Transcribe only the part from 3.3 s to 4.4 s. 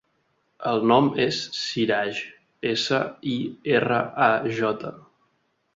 i, erra, a,